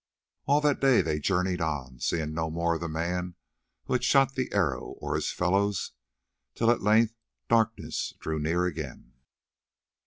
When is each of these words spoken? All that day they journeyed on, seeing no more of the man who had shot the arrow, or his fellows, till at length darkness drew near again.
All 0.47 0.61
that 0.61 0.79
day 0.79 1.03
they 1.03 1.19
journeyed 1.19 1.61
on, 1.61 1.99
seeing 1.99 2.33
no 2.33 2.49
more 2.49 2.73
of 2.73 2.81
the 2.81 2.89
man 2.89 3.35
who 3.85 3.93
had 3.93 4.03
shot 4.03 4.33
the 4.33 4.51
arrow, 4.51 4.95
or 4.97 5.13
his 5.13 5.31
fellows, 5.31 5.91
till 6.55 6.71
at 6.71 6.81
length 6.81 7.13
darkness 7.47 8.15
drew 8.19 8.39
near 8.39 8.65
again. 8.65 9.13